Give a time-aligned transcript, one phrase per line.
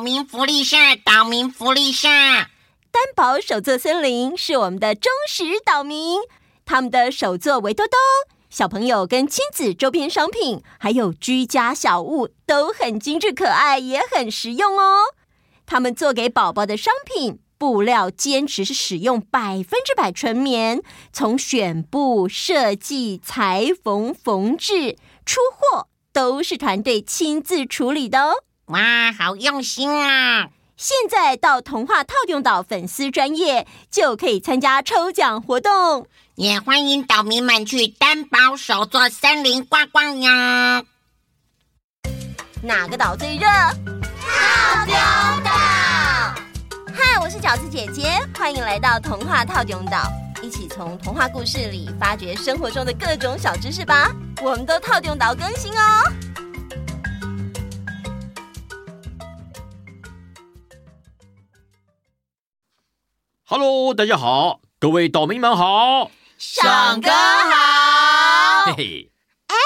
[0.00, 2.08] 岛民福利社，岛民福利社。
[2.08, 6.20] 担宝手作森林是我们的忠实岛民，
[6.64, 7.98] 他们的手作围兜兜、
[8.48, 15.00] 小朋友跟亲子周边商品，还有居家小物都很精致可爱，也很实用哦。
[15.66, 20.82] 他们做给宝宝的商品布料坚持是使用百分之百纯棉，
[21.12, 24.96] 从选布、设计、裁缝、缝制、
[25.26, 28.44] 出货都是团队亲自处理的哦。
[28.70, 30.48] 哇，好用心啊！
[30.76, 36.06] 现在到童话套用岛粉丝专页就可以参加抽奖活动，
[36.36, 40.84] 也欢迎岛民们去担宝手作森林逛逛呀。
[42.62, 43.46] 哪个岛最热？
[43.46, 44.94] 套用
[45.42, 45.50] 岛。
[46.94, 50.08] 嗨，我是饺子姐姐，欢迎来到童话套用岛，
[50.42, 54.12] 一起从童话故事里发掘生活中的各种小知识吧。
[54.40, 56.12] 我们都套用岛更新哦。
[63.52, 68.66] Hello，大家好，各位岛民们好，爽哥好。
[68.66, 69.12] 嘿嘿，
[69.48, 69.56] 哎，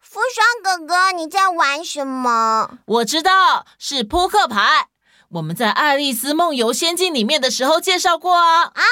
[0.00, 2.78] 福爽哥哥，你在玩什么？
[2.84, 4.88] 我知道，是扑克牌。
[5.28, 8.64] 我们在《爱丽丝梦游仙境》里面的时候介绍过啊。
[8.64, 8.82] 啊，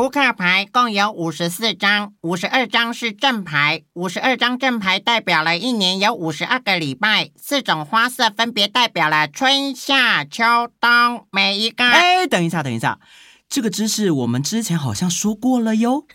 [0.00, 10.42] 扑克牌共有五十四张，五十二张是正牌，五十二张正牌代表了一年有五十二个礼拜，四种花色分别代表了春夏秋
[10.80, 11.84] 冬，每一个。
[11.84, 12.98] 哎，等一下，等一下，
[13.46, 16.06] 这个知识我们之前好像说过了哟。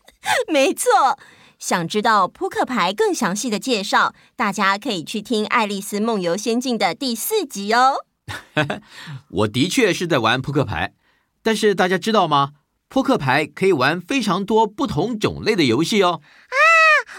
[0.48, 1.18] 没错，
[1.58, 7.96] 想知道扑克牌更详细的介绍，大家可以去听《爱丽丝梦游仙境》的第四集哦。
[9.28, 10.94] 我的确是在玩扑克牌，
[11.42, 12.52] 但是大家知道吗？
[12.94, 16.20] 扑克牌可以玩非常多不同种类的游戏哦。
[16.22, 16.54] 啊，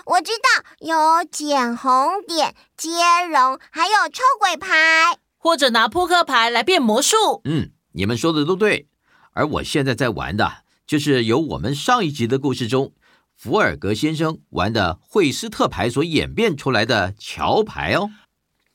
[0.05, 2.91] 我知道，有捡红点、接
[3.29, 7.17] 龙，还有抽鬼牌，或者拿扑克牌来变魔术。
[7.43, 8.87] 嗯，你们说的都对。
[9.33, 12.93] 而我现在在玩的，就是由我们上一集的故事中，
[13.35, 18.11] 福尔格先生玩的惠斯特牌所演变出来的桥牌哦。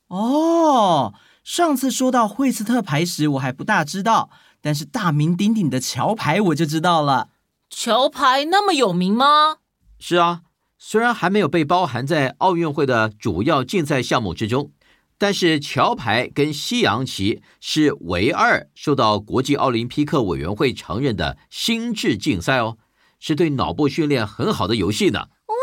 [0.09, 4.29] 哦，上次说到惠斯特牌时，我还不大知道。
[4.61, 7.29] 但是大名鼎鼎的桥牌我就知道了。
[7.69, 9.59] 桥牌那么有名吗？
[9.99, 10.43] 是啊，
[10.79, 14.73] 虽然还没有被包含在奥运会的主要竞赛项目之中，
[15.19, 22.79] 但是桥牌跟西洋棋是唯二受到国际奥林匹克委员会承认的心智竞赛哦，
[23.19, 25.29] 是对脑部训练很好的游戏呢。
[25.47, 25.55] 哇，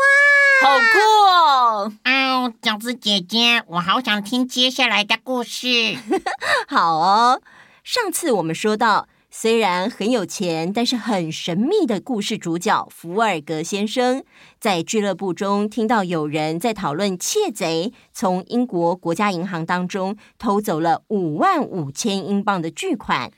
[0.62, 0.98] 好酷
[1.28, 1.92] 哦！
[2.04, 5.98] 哦，饺子姐姐，我好想听接下来的故事。
[6.68, 7.42] 好哦。
[7.88, 14.22] 上次我们说到，虽然很有钱，但是很神秘的故事主角福尔格先生，
[14.60, 23.32] 在俱乐部中听到有人在讨论窃贼从英国国家银行当中偷走了五万五千英镑的巨款。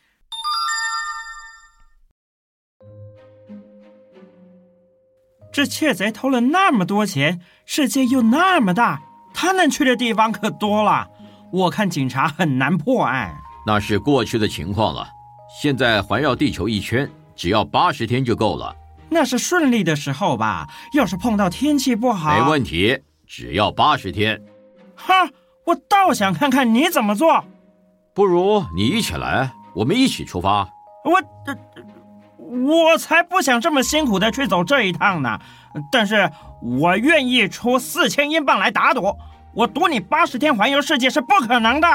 [5.52, 9.00] 这窃贼偷了那么多钱，世界又那么大，
[9.32, 11.06] 他能去的地方可多了，
[11.52, 13.36] 我看警察很难破案。
[13.70, 15.08] 那是过去的情况了，
[15.62, 18.74] 现在环绕地球一圈只要八十天就够了。
[19.08, 20.66] 那是顺利的时候吧？
[20.92, 22.98] 要是碰到天气不好，没问题，
[23.28, 24.42] 只要八十天。
[24.96, 25.24] 哈，
[25.64, 27.44] 我倒想看看你怎么做。
[28.12, 30.68] 不如你一起来，我们一起出发。
[31.04, 31.22] 我，
[32.72, 35.38] 我才不想这么辛苦的去走这一趟呢。
[35.92, 36.28] 但是
[36.60, 39.16] 我愿意出四千英镑来打赌，
[39.54, 41.86] 我赌你八十天环游世界是不可能的。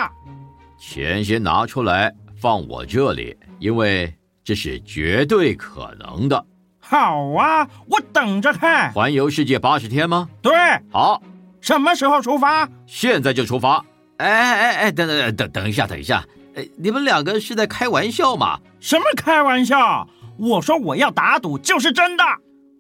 [0.77, 4.13] 钱先拿出来放我这里，因为
[4.43, 6.45] 这是绝对可能的。
[6.79, 8.91] 好啊，我等着看。
[8.93, 10.29] 环游世界八十天吗？
[10.41, 10.53] 对。
[10.91, 11.21] 好，
[11.59, 12.69] 什么时候出发？
[12.85, 13.83] 现在就出发。
[14.17, 16.23] 哎哎哎，等等等等一下，等一下。
[16.55, 18.59] 哎，你们两个是在开玩笑吗？
[18.79, 20.07] 什么开玩笑？
[20.37, 22.23] 我说我要打赌就是真的。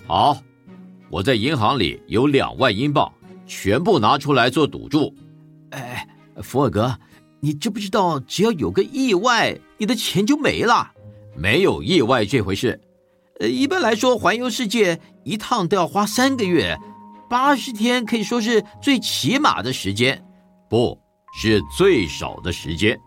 [0.05, 0.37] 好，
[1.09, 3.11] 我在银行里有两万英镑，
[3.47, 5.15] 全部拿出来做赌注。
[5.71, 6.07] 哎，
[6.43, 6.95] 福尔格。
[7.45, 10.91] 你知不知道，只要有个意外，你的钱就没了。
[11.35, 12.81] 没有意外这回事。
[13.39, 16.75] 呃，一般来说，环游世界一趟都要花三个月，
[17.29, 20.25] 八十天可以说是最起码的时间，
[20.67, 20.97] 不
[21.39, 22.99] 是最少的时间。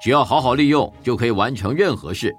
[0.00, 2.34] 只要好好利用，就可以完成任何事。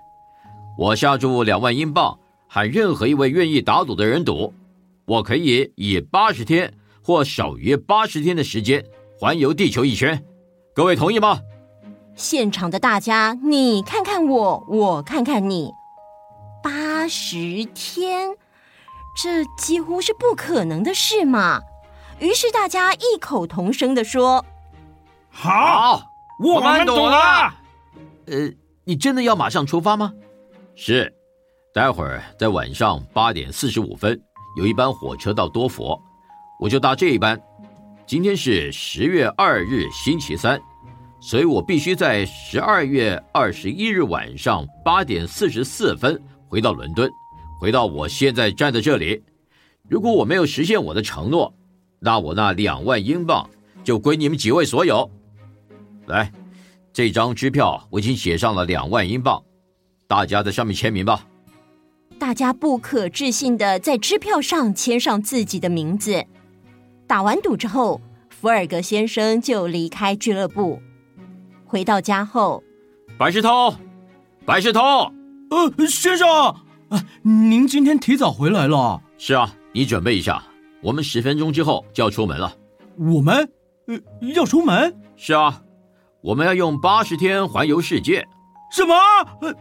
[0.79, 2.17] 我下注两万英镑，
[2.47, 4.51] 喊任何一位愿意打赌的人赌，
[5.05, 8.83] 我可以以八十天或少于八十天的时间
[9.19, 10.25] 环游地球一圈。
[10.75, 11.39] 各位同意吗？
[12.15, 15.71] 现场的大家，你看看我，我看看你，
[16.61, 18.35] 八十天，
[19.15, 21.61] 这几乎是不可能的事嘛。
[22.19, 24.45] 于是大家异口同声的说
[25.31, 26.01] ：“好，
[26.43, 27.53] 我们懂了。
[28.25, 28.51] 呃，
[28.83, 30.11] 你真的要马上出发吗？
[30.75, 31.13] 是，
[31.73, 34.21] 待会儿在晚上八点四十五分
[34.57, 35.97] 有一班火车到多佛，
[36.59, 37.41] 我就搭这一班。
[38.07, 40.61] 今天是十月二日星期三，
[41.19, 47.09] 所以我必须在十二月二十一日晚上八点四十四分回到伦敦，
[47.59, 49.23] 回到我现在站在这里。
[49.89, 51.51] 如果我没有实现我的承诺，
[51.99, 53.49] 那我那两万英镑
[53.83, 55.09] 就归你们几位所有。
[56.05, 56.31] 来。
[56.93, 59.43] 这张支票我已经写上了两万英镑，
[60.07, 61.27] 大家在上面签名吧。
[62.17, 66.25] 大家不可置信地在支票上签上自己的名字。
[67.07, 70.81] 打完赌之后，福尔格先生就离开俱乐部。
[71.65, 72.63] 回到家后，
[73.17, 73.73] 白石头，
[74.45, 74.81] 白石头，
[75.49, 76.27] 呃，先生，
[76.89, 79.01] 呃，您今天提早回来了。
[79.17, 80.43] 是啊，你准备一下，
[80.81, 82.53] 我们十分钟之后就要出门了。
[82.97, 83.49] 我们，
[83.87, 83.99] 呃，
[84.33, 84.95] 要出门？
[85.15, 85.61] 是啊。
[86.21, 88.27] 我们要用八十天环游世界。
[88.71, 88.95] 什么？
[89.41, 89.53] 呃，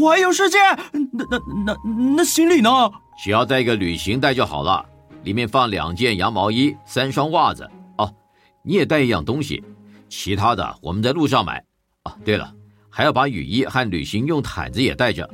[0.00, 0.58] 环游世界？
[0.92, 1.76] 那那那
[2.16, 2.70] 那行李呢？
[3.18, 4.86] 只要带一个旅行袋就好了，
[5.26, 7.68] 里面放两件羊毛衣、三双袜子。
[7.98, 8.14] 哦，
[8.62, 9.62] 你也带一样东西，
[10.08, 11.58] 其他的我们在路上买。
[12.04, 12.54] 哦，对了，
[12.88, 15.28] 还要把雨衣和旅行用毯子也带着。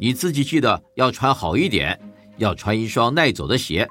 [0.00, 2.00] 你自己记得要穿好一点，
[2.38, 3.86] 要穿一双耐走的鞋。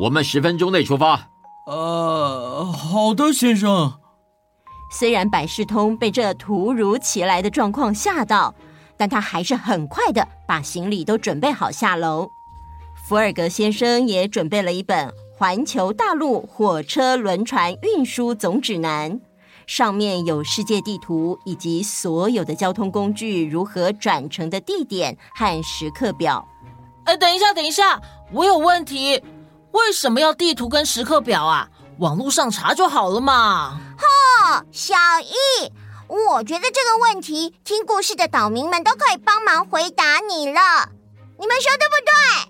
[0.00, 1.30] 我们十分钟内出发。
[1.68, 4.00] 呃，好的，先生。
[4.90, 8.52] 虽然百事通被这突如其来的状况吓到，
[8.96, 12.28] 但他还是很快的把行李都准备好下楼。
[13.08, 19.12] 福尔格先生也准备了一本《环球大陆火车轮船运输总指南》，
[19.66, 26.46] 上面有世界地图以及所有的交通工具如何转乘的地点和时刻表。
[27.06, 27.98] 哎，等一下，等一下，
[28.30, 29.22] 我有问题，
[29.70, 31.70] 为什么要地图跟时刻表啊？
[32.00, 33.80] 网络上查就好了嘛。
[34.70, 35.72] 小易，
[36.08, 40.90] 我觉得这个问题听故事的岛民们都可以帮忙回答你了。
[41.40, 42.47] 你们说对不对？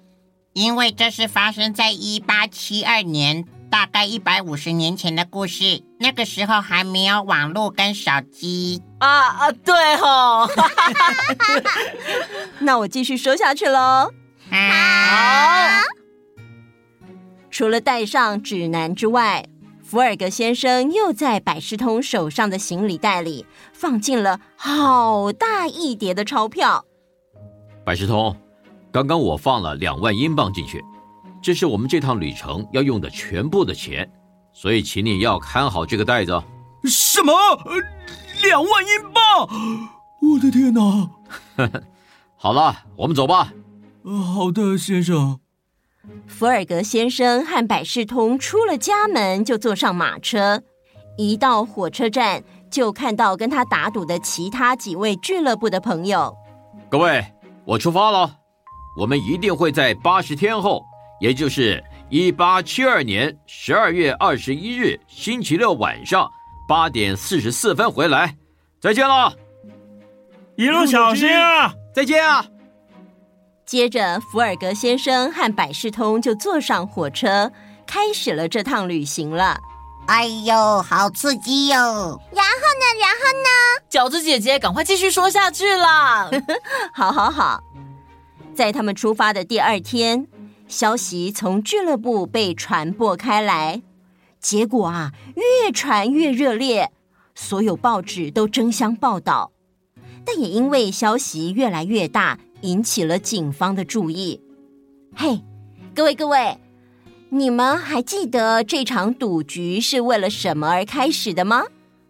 [0.58, 5.84] 因为这是发生在一八七二年，大概一百五十年前的故事。
[6.00, 9.52] 那个时候还没有网络跟手机啊啊！
[9.52, 10.50] 对吼，
[12.58, 14.10] 那我继续说下去喽。
[14.50, 14.56] 好，
[17.52, 19.44] 除了带上指南之外。
[19.84, 26.84] 福尔格先生又在百事通手上的行李袋里放进了好大一叠的钞票。
[27.86, 28.36] 百事通，
[28.90, 30.82] 刚刚我放了两万英镑进去，
[31.42, 34.10] 这是我们这趟旅程要用的全部的钱，
[34.52, 36.42] 所以请你要看好这个袋子。
[36.84, 37.32] 什么？
[38.42, 39.48] 两万英镑？
[40.22, 41.10] 我的天哪！
[42.36, 43.52] 好了，我们走吧。
[44.34, 45.40] 好的，先生。
[46.26, 50.62] 福尔格先生和百事通出了家门，就坐上马车。
[51.18, 56.34] 一到火车站，就看到跟他打赌的其他几位俱乐部的朋友。
[56.88, 57.24] 各位，
[57.64, 58.37] 我出发了。
[58.98, 60.84] 我们一定会在八十天后，
[61.20, 66.28] 也就是一八七二年十二月二十一日星期六晚上
[66.68, 68.36] 八点四十四分回来。
[68.80, 69.32] 再见了，
[70.56, 71.72] 一路小心啊！
[71.94, 72.44] 再见啊！
[73.64, 77.52] 接着，福尔格先生和百事通就坐上火车，
[77.86, 79.60] 开始了这趟旅行了。
[80.08, 81.76] 哎呦，好刺激哟！
[82.32, 82.84] 然后呢？
[83.00, 83.48] 然后呢？
[83.88, 86.28] 饺子姐姐，赶快继续说下去啦！
[86.92, 87.62] 好 好好，
[88.58, 90.26] 在他们出发的第二天，
[90.66, 93.82] 消息从俱乐部被传播开来，
[94.40, 96.90] 结果啊，越传越热烈，
[97.36, 99.52] 所有报纸都争相报道。
[100.24, 102.40] 但也因为消息越来越大。
[102.62, 104.40] 引起了警方的注意。
[105.14, 105.44] 嘿，
[105.94, 106.58] 各位各位，
[107.28, 111.62] 你们还记得这场赌局是为了什么而开始的吗？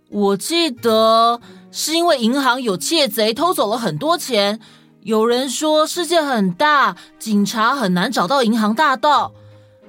[0.09, 4.59] 我记得是因为银行有窃贼偷走了很多钱。
[5.03, 9.33] 有人说世界很大，警察很难找到银行大盗。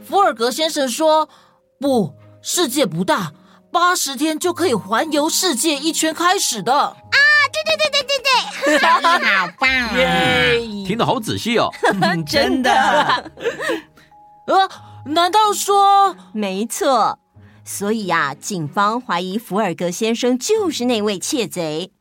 [0.03, 1.27] 福尔格先生说
[1.79, 3.33] ：“不，世界不大，
[3.71, 6.95] 八十天就可以环游世界一圈开始的。”啊，
[7.51, 8.17] 对对对对
[8.67, 9.01] 对对， 好
[9.59, 9.97] 棒啊！
[9.97, 11.69] 耶，听得好仔细哦，
[12.25, 12.71] 真的。
[14.47, 14.69] 呃，
[15.05, 16.15] 难道说？
[16.33, 17.19] 没错，
[17.65, 21.91] 所以呀、啊，警方怀疑福尔格先生就是那位窃贼，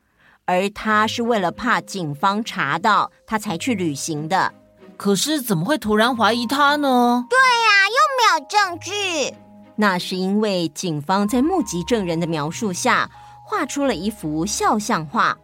[0.49, 4.55] 而他是为了怕警方查到，他才去旅行的。
[4.97, 7.26] 可是怎么会突然怀疑他呢？
[7.28, 9.37] 对呀、啊，又没有证据。
[9.76, 13.11] 那是因为警方在目击证人的描述下，
[13.45, 15.37] 画出了一幅肖像画。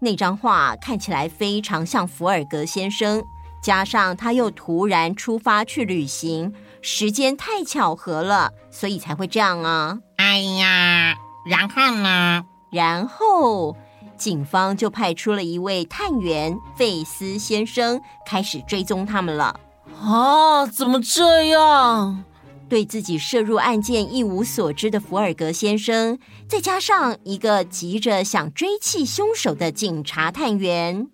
[0.00, 3.22] 那张画看起来非常像福尔格先生，
[3.62, 10.00] 加上他又突然出发去旅行，时间太巧合了，所以才会这样啊！
[10.16, 11.14] 哎呀，
[11.46, 12.44] 然后呢？
[12.70, 13.74] 然后
[14.18, 19.58] 警方就派出了一位探员费斯先生，开始追踪他们了。
[20.00, 22.24] 啊，怎么这样？
[22.68, 31.08] 对自己涉入案件一无所知的福尔格先生，再加上一个急着想追缉凶手的警察探员，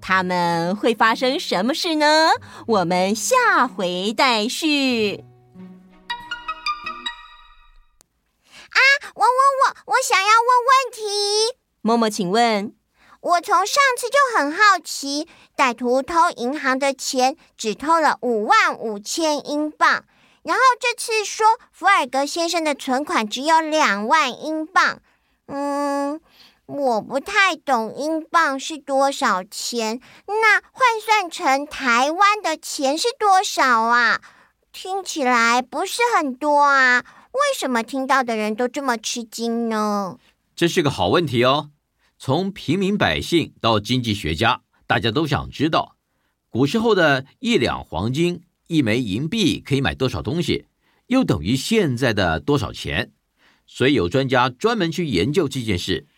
[0.00, 2.30] 他们会发生什么事呢？
[2.66, 5.22] 我们下回待续。
[8.70, 8.78] 啊，
[9.14, 11.57] 我我我，我想要问问题。
[11.80, 12.74] 默默，请问。
[13.20, 20.04] 我从上次就很好奇，歹徒偷银行的钱只偷了五万五千英镑。
[20.42, 25.00] 然后这次说福尔格先生的存款只有两万英镑，
[25.46, 26.20] 嗯，
[26.66, 34.20] 我不太懂英镑是多少钱，那换算成台湾的钱是多少啊？
[34.72, 40.16] 听起来不是很多啊，为什么听到的人都这么吃惊呢？
[40.58, 41.70] 这是个好问题哦。
[42.18, 45.94] 从平民百姓到经济学家，大家都想知道，
[46.48, 48.42] 古时候的一两黄金。
[48.66, 50.66] 一枚银币可以买多少东西，
[51.06, 53.12] 又等于现在的多少钱？
[53.68, 56.08] 所以有专家专门去研究这件事。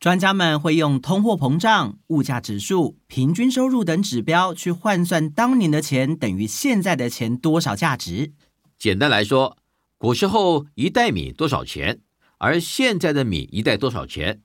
[0.00, 8.32] 专家们会用通货膨胀、物价指数、平均收入等指标去换算当年的钱等于现在的钱多少价值。
[8.78, 9.58] 简单来说，
[9.98, 12.00] 古时候一袋米多少钱，
[12.40, 14.40] 而现在的米一袋多少钱？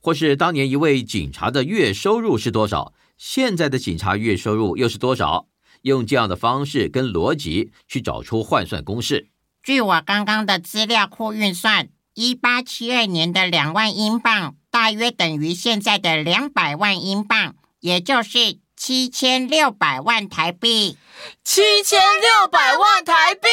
[0.00, 5.46] 或是当年一位警察的月收入是多少，现在的警察月收入又是多少？
[5.82, 9.28] 用这样的方式跟逻辑去找出换算公式。
[9.62, 20.98] 据我刚刚的资料库运算，一八七二年的两万英镑大约等于现在的两百万英镑，也就是七千六百万台币。
[21.44, 23.48] 七千六百万台币！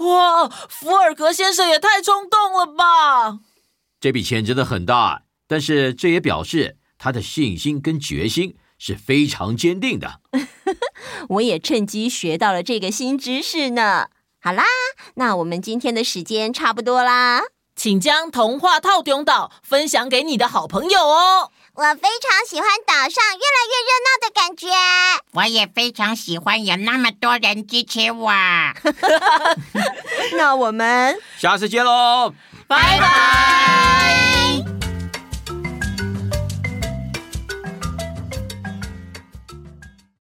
[0.00, 3.38] 哇，福尔格先生也太冲动了吧！
[4.00, 10.20] 这笔钱真的很大，但是这也表示他的信心跟决心是非常坚定的。
[11.28, 14.08] 我也趁机学到了这个新知识呢。
[14.40, 14.64] 好啦，
[15.16, 17.42] 那我们今天的时间差不多啦，
[17.76, 21.50] 请将童话套中岛分享给你的好朋友哦。
[21.74, 24.68] 我非常喜欢岛上越来越热闹的感觉。
[25.32, 28.30] 我也非常喜欢有那么多人支持我。
[30.36, 32.34] 那我们下次见喽，
[32.66, 34.29] 拜拜。